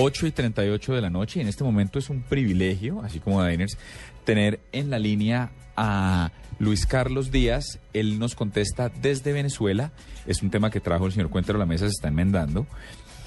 [0.00, 1.40] 8 y 38 de la noche.
[1.40, 3.76] Y en este momento es un privilegio, así como Diners,
[4.24, 7.78] tener en la línea a Luis Carlos Díaz.
[7.92, 9.92] Él nos contesta desde Venezuela.
[10.26, 12.66] Es un tema que trajo el señor Cuentero a la mesa, se está enmendando.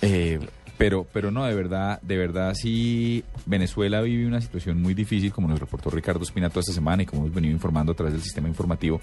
[0.02, 0.40] Eh,
[0.78, 5.48] pero, pero no, de verdad, de verdad sí, Venezuela vive una situación muy difícil, como
[5.48, 8.48] nos reportó Ricardo Espinato esta semana y como hemos venido informando a través del sistema
[8.48, 9.00] informativo.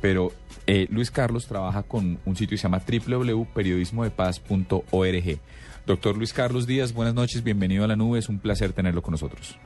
[0.00, 0.32] Pero
[0.68, 5.40] eh, Luis Carlos trabaja con un sitio que se llama www.periodismodepaz.org.
[5.86, 9.12] Doctor Luis Carlos Díaz, buenas noches, bienvenido a la nube, es un placer tenerlo con
[9.12, 9.56] nosotros.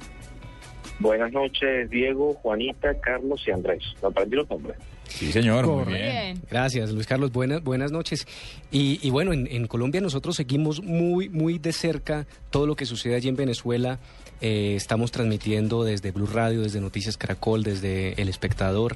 [0.99, 3.83] Buenas noches, Diego, Juanita, Carlos y Andrés.
[4.03, 4.77] ¿Me aprendí los nombres?
[5.09, 6.43] Sí, señor, muy bien.
[6.51, 7.33] Gracias, Luis Carlos.
[7.33, 8.29] Buenas, buenas noches.
[8.71, 12.85] Y, y bueno, en, en Colombia nosotros seguimos muy, muy de cerca todo lo que
[12.85, 13.99] sucede allí en Venezuela.
[14.43, 18.95] Eh, estamos transmitiendo desde Blue Radio, desde Noticias Caracol, desde El Espectador.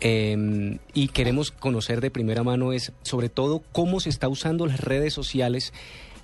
[0.00, 4.80] Eh, y queremos conocer de primera mano es sobre todo cómo se está usando las
[4.80, 5.74] redes sociales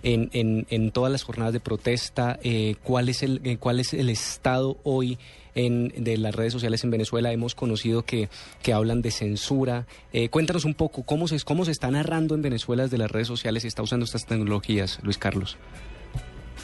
[0.03, 3.95] en, en, en todas las jornadas de protesta, eh, cuál, es el, eh, cuál es
[3.95, 5.19] el estado hoy
[5.55, 7.33] en, de las redes sociales en Venezuela.
[7.33, 8.29] Hemos conocido que,
[8.63, 9.87] que hablan de censura.
[10.13, 13.27] Eh, cuéntanos un poco cómo se, cómo se está narrando en Venezuela desde las redes
[13.27, 15.57] sociales y está usando estas tecnologías, Luis Carlos.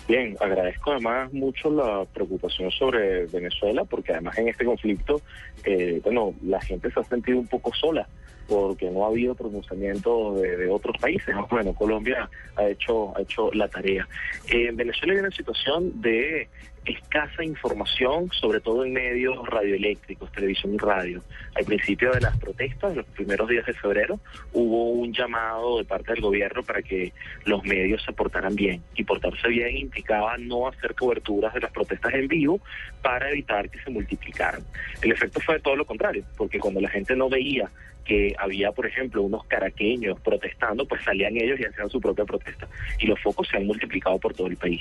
[0.09, 5.23] Bien, agradezco además mucho la preocupación sobre Venezuela, porque además en este conflicto,
[5.65, 8.09] eh, bueno, la gente se ha sentido un poco sola,
[8.53, 11.35] porque no ha habido pronunciamiento de, otros países.
[11.51, 14.07] Bueno, Colombia ha hecho, ha hecho la tarea.
[14.49, 16.49] Eh, en Venezuela hay una situación de
[16.85, 21.23] escasa información, sobre todo en medios radioeléctricos, televisión y radio.
[21.55, 24.21] Al principio de las protestas, en los primeros días de febrero,
[24.53, 27.13] hubo un llamado de parte del gobierno para que
[27.45, 28.83] los medios se portaran bien.
[28.97, 32.61] Y portarse bien implicaba no hacer coberturas de las protestas en vivo
[33.01, 34.63] para evitar que se multiplicaran.
[35.01, 37.71] El efecto fue todo lo contrario, porque cuando la gente no veía
[38.05, 42.69] que había, por ejemplo, unos caraqueños protestando, pues salían ellos y hacían su propia protesta.
[42.99, 44.81] Y los focos se han multiplicado por todo el país.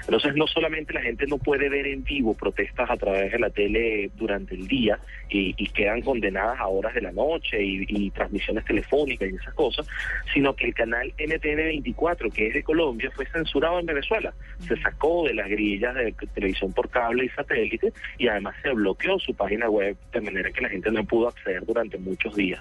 [0.00, 3.50] Entonces, no solamente la gente no puede ver en vivo protestas a través de la
[3.50, 8.10] tele durante el día y, y quedan condenadas a horas de la noche y, y
[8.10, 9.86] transmisiones telefónicas y esas cosas,
[10.32, 14.34] sino que el canal NTN 24, que es de Colombia, fue censurado en Venezuela.
[14.66, 19.18] Se sacó de las grillas de televisión por cable y satélite y además se bloqueó
[19.18, 22.55] su página web de manera que la gente no pudo acceder durante muchos días.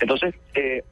[0.00, 0.82] Entonces, eh,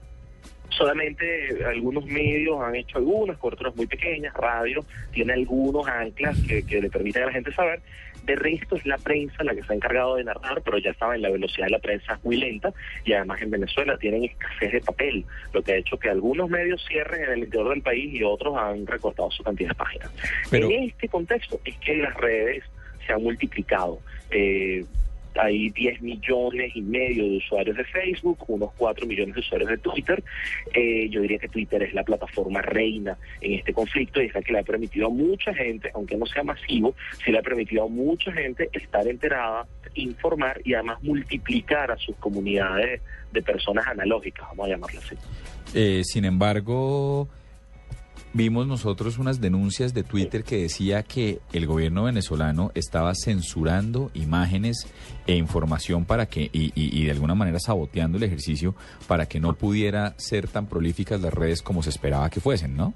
[0.70, 6.80] solamente algunos medios han hecho algunas coberturas muy pequeñas, radio tiene algunos anclas que, que
[6.80, 7.80] le permiten a la gente saber.
[8.24, 11.22] De resto es la prensa la que se ha encargado de narrar, pero ya saben,
[11.22, 12.74] la velocidad de la prensa es muy lenta
[13.06, 15.24] y además en Venezuela tienen escasez de papel,
[15.54, 18.54] lo que ha hecho que algunos medios cierren en el interior del país y otros
[18.58, 20.10] han recortado su cantidad de páginas.
[20.50, 22.64] Pero- En este contexto es que las redes
[23.06, 23.98] se han multiplicado.
[24.30, 24.84] Eh,
[25.38, 29.78] hay 10 millones y medio de usuarios de Facebook, unos 4 millones de usuarios de
[29.78, 30.22] Twitter.
[30.74, 34.42] Eh, yo diría que Twitter es la plataforma reina en este conflicto y es la
[34.42, 36.94] que le ha permitido a mucha gente, aunque no sea masivo,
[37.24, 42.16] sí le ha permitido a mucha gente estar enterada, informar y además multiplicar a sus
[42.16, 43.00] comunidades
[43.32, 45.16] de personas analógicas, vamos a llamarlo así.
[45.74, 47.28] Eh, sin embargo,
[48.32, 54.86] vimos nosotros unas denuncias de Twitter que decía que el gobierno venezolano estaba censurando imágenes
[55.26, 58.74] e información para que, y, de alguna manera saboteando el ejercicio
[59.06, 62.94] para que no pudiera ser tan prolíficas las redes como se esperaba que fuesen, ¿no?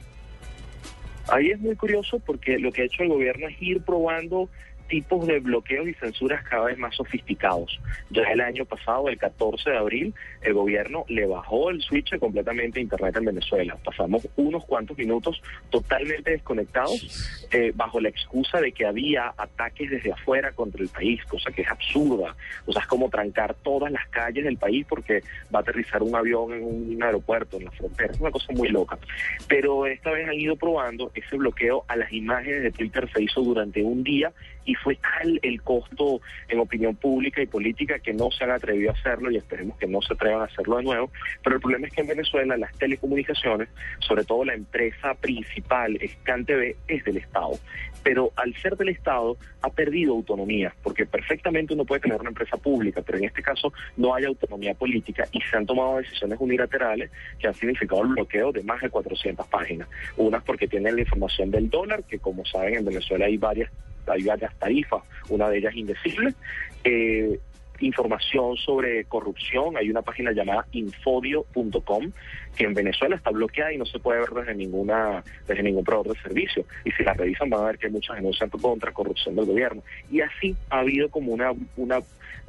[1.28, 4.48] Ahí es muy curioso porque lo que ha hecho el gobierno es ir probando
[4.92, 7.80] tipos de bloqueos y censuras cada vez más sofisticados.
[8.10, 12.78] Ya el año pasado, el 14 de abril, el gobierno le bajó el switch completamente
[12.78, 13.78] a Internet en Venezuela.
[13.82, 20.12] Pasamos unos cuantos minutos totalmente desconectados eh, bajo la excusa de que había ataques desde
[20.12, 22.36] afuera contra el país, cosa que es absurda.
[22.66, 25.22] O sea, es como trancar todas las calles del país porque
[25.54, 28.12] va a aterrizar un avión en un aeropuerto, en la frontera.
[28.12, 28.98] Es una cosa muy loca.
[29.48, 33.40] Pero esta vez han ido probando ese bloqueo a las imágenes de Twitter se hizo
[33.40, 34.30] durante un día
[34.64, 38.90] y fue tal el costo en opinión pública y política que no se han atrevido
[38.90, 41.10] a hacerlo y esperemos que no se atrevan a hacerlo de nuevo.
[41.42, 43.68] Pero el problema es que en Venezuela las telecomunicaciones,
[44.00, 47.58] sobre todo la empresa principal, ScanTV, es del Estado.
[48.02, 52.56] Pero al ser del Estado ha perdido autonomía, porque perfectamente uno puede tener una empresa
[52.56, 57.10] pública, pero en este caso no hay autonomía política y se han tomado decisiones unilaterales
[57.38, 59.88] que han significado el bloqueo de más de 400 páginas.
[60.16, 63.70] Unas porque tienen la información del dólar, que como saben en Venezuela hay varias
[64.06, 66.34] hay varias tarifas, una de ellas indecible.
[66.84, 67.38] Eh,
[67.80, 69.76] información sobre corrupción.
[69.76, 72.12] Hay una página llamada infodio.com
[72.56, 76.16] que en Venezuela está bloqueada y no se puede ver desde ninguna desde ningún proveedor
[76.16, 76.64] de servicio.
[76.84, 79.82] Y si la revisan van a ver que hay muchas denuncias contra corrupción del gobierno.
[80.10, 82.00] Y así ha habido como una una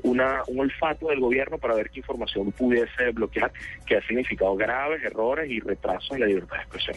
[0.03, 3.51] una, un olfato del gobierno para ver qué información pudiese bloquear,
[3.85, 6.95] que ha significado graves errores y retrasos en la libertad de expresión.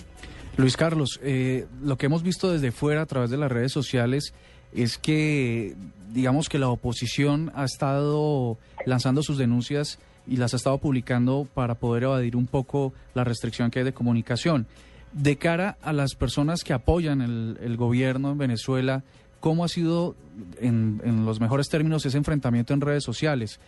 [0.56, 4.34] Luis Carlos, eh, lo que hemos visto desde fuera a través de las redes sociales
[4.74, 5.74] es que,
[6.12, 11.76] digamos que la oposición ha estado lanzando sus denuncias y las ha estado publicando para
[11.76, 14.66] poder evadir un poco la restricción que hay de comunicación.
[15.12, 19.02] De cara a las personas que apoyan el, gobierno en Venezuela,
[19.46, 20.16] ¿cómo ha sido,
[20.58, 23.60] en, los mejores términos, ese enfrentamiento en redes sociales?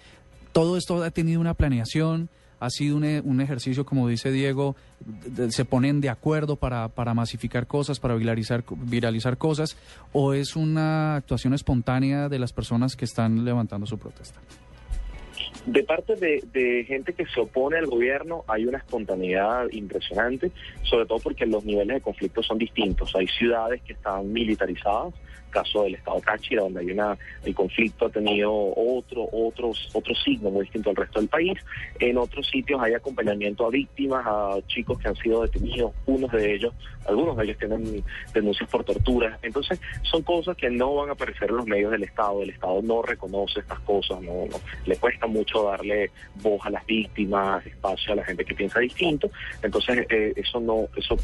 [0.50, 2.30] ¿Todo esto ha tenido una planeación?
[2.58, 4.74] ha sido un, un, ejercicio, como dice Diego,
[5.50, 9.76] se ponen de acuerdo para, para masificar cosas, para viralizar cosas,
[10.12, 14.40] o es una actuación espontánea de las personas que están levantando su protesta?
[15.66, 20.50] De parte de, gente que se opone al gobierno hay una espontaneidad impresionante,
[20.82, 23.14] sobre todo porque los niveles de conflicto son distintos.
[23.14, 25.14] Hay ciudades que están militarizadas,
[25.50, 30.50] caso del estado Táchira, donde hay una, el conflicto ha tenido otro, otros, otro signo
[30.50, 31.58] muy distinto al resto del país.
[31.98, 36.54] En otros sitios hay acompañamiento a víctimas, a chicos que han sido detenidos, unos de
[36.54, 36.74] ellos,
[37.06, 39.38] algunos de ellos tienen denuncias por tortura.
[39.42, 42.42] Entonces, son cosas que no van a aparecer en los medios del Estado.
[42.42, 44.44] El Estado no reconoce estas cosas, no,
[44.84, 49.30] le cuesta mucho darle voz a las víctimas, espacio a la gente que piensa distinto.
[49.62, 51.16] Entonces, eh, eso no, eso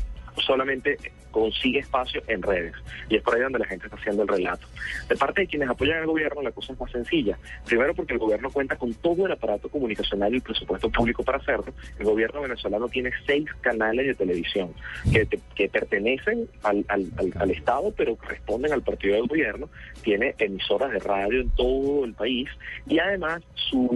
[0.42, 0.98] solamente
[1.30, 2.74] consigue espacio en redes.
[3.08, 4.68] Y es por ahí donde la gente está haciendo el relato.
[5.08, 7.36] De parte de quienes apoyan al gobierno, la cosa es más sencilla.
[7.66, 11.38] Primero porque el gobierno cuenta con todo el aparato comunicacional y el presupuesto público para
[11.38, 11.74] hacerlo.
[11.98, 14.72] El gobierno venezolano tiene seis canales de televisión
[15.12, 15.26] que,
[15.56, 19.68] que pertenecen al, al, al, Estado, pero responden al partido del gobierno.
[20.02, 22.48] Tiene emisoras de radio en todo el país
[22.86, 23.88] y además su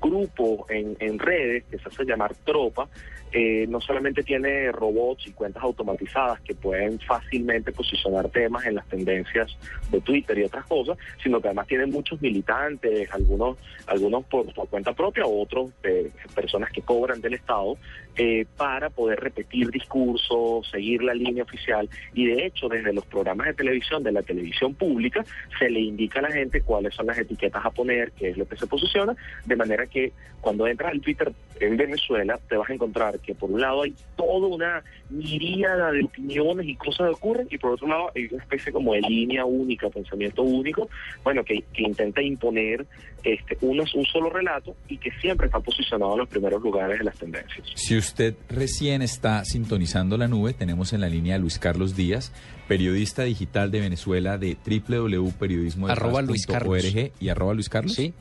[0.00, 2.88] grupo en, en redes que se hace llamar Tropa
[3.34, 8.86] eh, no solamente tiene robots y cuentas automatizadas que pueden fácilmente posicionar temas en las
[8.88, 9.56] tendencias
[9.90, 13.56] de Twitter y otras cosas, sino que además tiene muchos militantes, algunos,
[13.86, 17.78] algunos por, cuenta propia, otros de personas que cobran del Estado,
[18.16, 21.88] eh, para poder repetir discursos, seguir la línea oficial.
[22.12, 25.24] Y de hecho, desde los programas de televisión, de la televisión pública,
[25.58, 28.46] se le indica a la gente cuáles son las etiquetas a poner, qué es lo
[28.46, 29.16] que se posiciona,
[29.46, 30.12] de manera que
[30.42, 33.94] cuando entras al Twitter en Venezuela, te vas a encontrar que por un lado hay
[34.16, 38.42] toda una miríada de opiniones y cosas que ocurren, y por otro lado hay una
[38.42, 40.88] especie como de línea única, pensamiento único,
[41.22, 42.84] bueno, que, intenta imponer
[43.22, 47.04] este, un, un solo relato y que siempre está posicionado en los primeros lugares de
[47.04, 47.66] las tendencias.
[48.02, 52.32] Usted recién está sintonizando la nube, tenemos en la línea a Luis Carlos Díaz,
[52.66, 57.94] periodista digital de Venezuela de www.periodismo.org y arroba Luis Carlos.
[57.94, 58.12] Sí.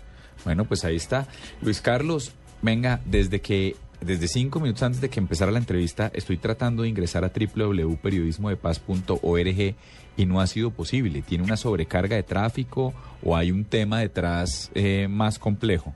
[0.46, 1.28] Bueno, pues ahí está.
[1.62, 6.38] Luis Carlos, venga, desde que desde cinco minutos antes de que empezara la entrevista, estoy
[6.38, 9.76] tratando de ingresar a www.periodismodepaz.org
[10.18, 11.22] y no ha sido posible.
[11.22, 15.94] ¿Tiene una sobrecarga de tráfico o hay un tema detrás eh, más complejo?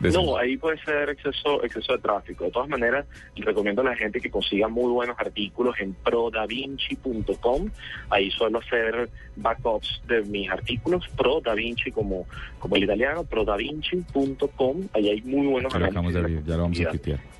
[0.00, 2.44] No, ahí puede ser exceso, exceso de tráfico.
[2.44, 3.06] De todas maneras,
[3.36, 7.70] recomiendo a la gente que consiga muy buenos artículos en prodavinci.com.
[8.10, 12.26] Ahí suelo hacer backups de mis artículos, prodavinci como,
[12.58, 14.88] como el italiano, prodavinci.com.
[14.92, 16.12] Ahí hay muy buenos artículos.
[16.44, 17.35] ya lo vamos a pitear.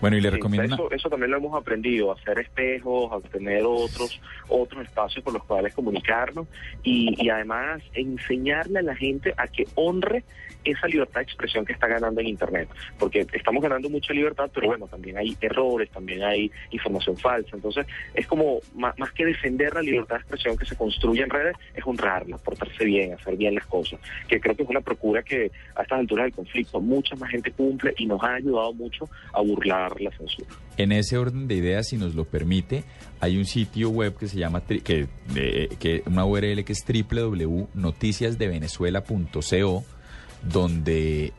[0.00, 0.74] Bueno, y le recomiendo...
[0.74, 5.34] Eso, eso, también lo hemos aprendido, a hacer espejos, a tener otros, otros espacios con
[5.34, 6.46] los cuales comunicarnos
[6.82, 10.24] y, y además enseñarle a la gente a que honre
[10.64, 12.68] esa libertad de expresión que está ganando en Internet,
[12.98, 17.86] porque estamos ganando mucha libertad, pero bueno, también hay errores, también hay información falsa, entonces
[18.14, 21.84] es como más, que defender la libertad de expresión que se construye en redes, es
[21.86, 25.82] honrarla, portarse bien, hacer bien las cosas, que creo que es una procura que a
[25.82, 29.67] estas alturas del conflicto mucha más gente cumple y nos ha ayudado mucho a burlar
[30.76, 32.84] En ese orden de ideas, si nos lo permite,
[33.20, 35.08] hay un sitio web que se llama, que, que
[36.06, 39.84] una URL que es www.noticiasdevenezuela.co
[40.42, 41.32] donde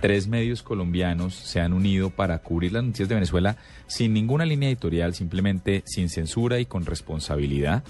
[0.00, 4.68] tres medios colombianos se han unido para cubrir las noticias de Venezuela sin ninguna línea
[4.68, 7.82] editorial, simplemente sin censura y con responsabilidad.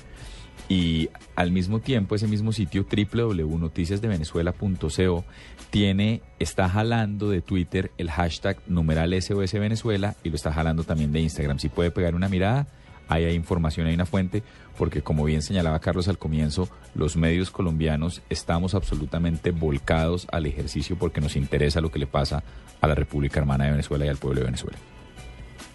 [0.69, 5.25] Y al mismo tiempo, ese mismo sitio www.noticiasdevenezuela.co
[5.71, 11.13] tiene, está jalando de Twitter el hashtag numeral SOS Venezuela y lo está jalando también
[11.13, 11.59] de Instagram.
[11.59, 12.67] Si puede pegar una mirada,
[13.09, 14.43] ahí hay información, hay una fuente,
[14.77, 20.97] porque como bien señalaba Carlos al comienzo, los medios colombianos estamos absolutamente volcados al ejercicio
[20.97, 22.43] porque nos interesa lo que le pasa
[22.81, 24.79] a la República Hermana de Venezuela y al pueblo de Venezuela.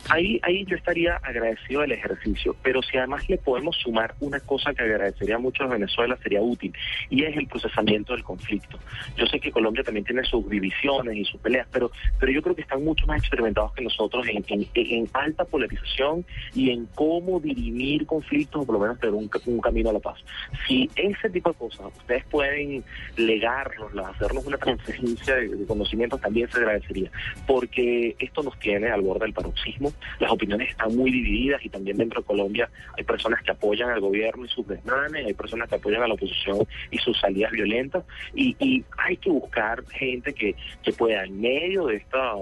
[0.10, 4.74] Ahí, ahí yo estaría agradecido del ejercicio, pero si además le podemos sumar una cosa
[4.74, 6.74] que agradecería mucho a Venezuela sería útil,
[7.10, 8.80] y es el procesamiento del conflicto.
[9.16, 12.56] Yo sé que Colombia también tiene sus divisiones y sus peleas, pero, pero yo creo
[12.56, 14.44] que están mucho más experimentados que nosotros en,
[14.74, 19.30] en, alta polarización y en cómo dirimir conflictos o por lo menos tener un,
[19.62, 20.20] camino a la paz.
[20.68, 22.84] Si ese tipo de cosas ustedes pueden
[23.18, 27.12] legarnos, hacernos una transferencia de, de conocimientos, también se agradecería,
[27.46, 31.98] porque esto nos tiene al borde del paroxismo las opiniones están muy divididas y también
[31.98, 35.76] dentro de Colombia hay personas que apoyan al gobierno y sus desmanes, hay personas que
[35.76, 38.04] apoyan a la oposición y sus salidas violentas
[38.36, 38.56] y,
[38.98, 42.36] hay que buscar gente que, que pueda en medio de esta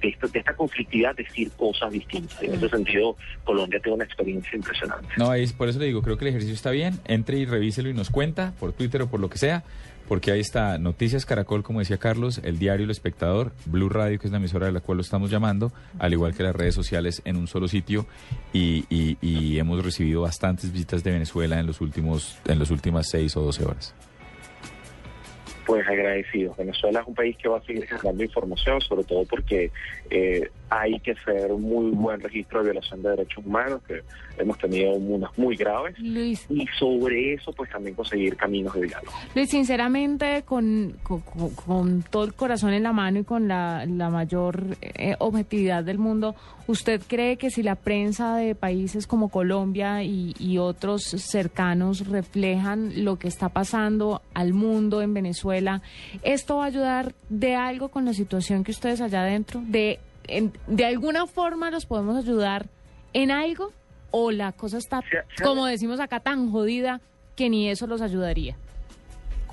[0.00, 2.42] de esta, de esta conflictividad decir cosas distintas.
[2.42, 5.08] En ese sentido, Colombia tiene una experiencia impresionante.
[5.16, 7.00] No, es por eso le digo, creo que el ejercicio está bien.
[7.06, 9.64] Entre y revíselo y nos cuenta por Twitter o por lo que sea
[10.08, 14.26] porque ahí está Noticias Caracol, como decía Carlos, el diario El Espectador, Blue Radio, que
[14.26, 17.22] es la emisora de la cual lo estamos llamando, al igual que las redes sociales
[17.24, 18.06] en un solo sitio
[18.52, 18.84] y,
[19.58, 23.64] hemos recibido bastantes visitas de Venezuela en los últimos en las últimas seis o doce
[23.64, 23.94] horas.
[25.66, 26.54] Pues agradecido.
[26.56, 29.72] Venezuela es un país que va a seguir generando información, sobre todo porque
[30.10, 34.02] eh, hay que hacer un muy buen registro de violación de derechos humanos, que
[34.38, 35.96] hemos tenido unas muy graves.
[35.98, 39.12] Y sobre eso, pues también conseguir caminos de diálogo.
[39.34, 45.14] Luis, sinceramente, con, con, todo el corazón en la mano y con la, mayor eh,
[45.18, 46.34] objetividad del mundo,
[46.66, 53.04] ¿usted cree que si la prensa de países como Colombia y, y otros cercanos reflejan
[53.04, 55.55] lo que está pasando al mundo en Venezuela,
[56.22, 59.62] esto va a ayudar de algo con la situación que ustedes allá adentro?
[59.64, 60.00] ¿De
[60.66, 62.66] de alguna forma los podemos ayudar
[63.12, 63.72] en algo
[64.10, 65.02] o la cosa está,
[65.42, 67.00] como decimos acá, tan jodida
[67.34, 68.56] que ni eso los ayudaría?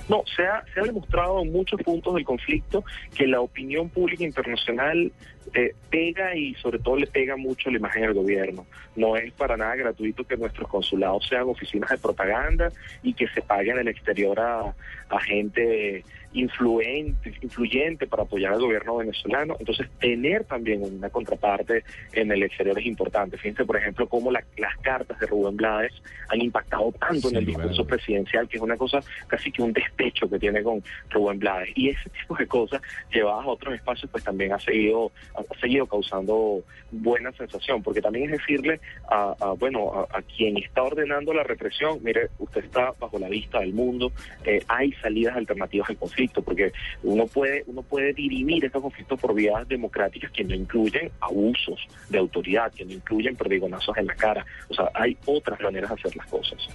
[0.09, 2.83] No, se ha, se ha demostrado en muchos puntos del conflicto
[3.15, 5.11] que la opinión pública internacional
[5.53, 8.65] eh, pega y sobre todo le pega mucho la imagen al gobierno.
[8.95, 13.41] No es para nada gratuito que nuestros consulados sean oficinas de propaganda y que se
[13.41, 14.75] pague en el exterior a,
[15.09, 16.03] a gente
[16.33, 19.55] influente, influyente para apoyar al gobierno venezolano.
[19.59, 23.37] Entonces, tener también una contraparte en el exterior es importante.
[23.37, 25.93] Fíjense, por ejemplo, cómo las cartas de Rubén Blades
[26.29, 30.29] han impactado tanto en el discurso presidencial, que es una cosa casi que un despecho
[30.29, 31.69] que tiene con Rubén Blades.
[31.75, 35.85] Y ese tipo de cosas llevadas a otros espacios, pues también ha seguido, ha seguido
[35.85, 41.99] causando buena sensación, porque también es decirle a, bueno, a, quien está ordenando la represión,
[42.01, 44.11] mire, usted está bajo la vista del mundo,
[44.45, 46.71] eh, hay salidas alternativas al conflicto porque
[47.03, 52.17] uno puede, uno puede dirimir estos conflictos por vías democráticas que no incluyen abusos de
[52.17, 54.45] autoridad, que no incluyen perdigonazos en la cara.
[54.69, 56.67] O sea, hay otras maneras de hacer las cosas.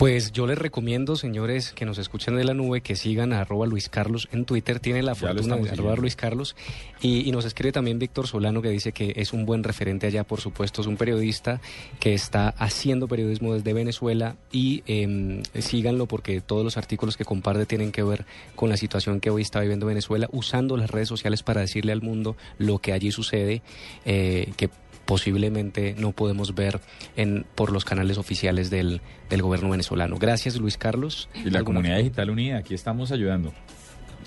[0.00, 3.66] Pues yo les recomiendo, señores, que nos escuchen de la nube, que sigan a arroba
[3.66, 4.80] Luis Carlos en Twitter.
[4.80, 6.56] Tiene la fortuna de arroba Luis Carlos.
[7.02, 10.40] Y, nos escribe también Víctor Solano, que dice que es un buen referente allá, por
[10.40, 10.80] supuesto.
[10.80, 11.60] Es un periodista
[11.98, 14.36] que está haciendo periodismo desde Venezuela.
[14.50, 18.24] Y eh, síganlo porque todos los artículos que comparte tienen que ver
[18.56, 22.00] con la situación que hoy está viviendo Venezuela, usando las redes sociales para decirle al
[22.00, 23.60] mundo lo que allí sucede,
[24.06, 24.70] eh, que
[25.10, 26.78] posiblemente no podemos ver
[27.16, 30.18] en, por los canales oficiales del, del gobierno venezolano.
[30.20, 31.28] Gracias, Luis Carlos.
[31.34, 33.52] Y la comunidad digital unida, aquí estamos ayudando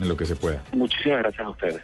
[0.02, 0.62] en lo que se pueda.
[0.74, 1.82] Muchísimas gracias a ustedes.